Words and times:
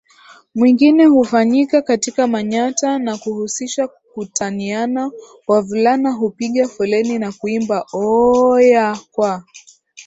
mwingine 0.55 1.05
hufanyika 1.05 1.81
katika 1.81 2.27
manyatta 2.27 2.99
na 2.99 3.17
kuhusisha 3.17 3.87
kutaniana 3.87 5.11
Wavulana 5.47 6.11
hupiga 6.11 6.67
foleni 6.67 7.19
na 7.19 7.31
kuimba 7.31 7.85
Ooooohyah 7.93 8.99
kwa 9.11 9.43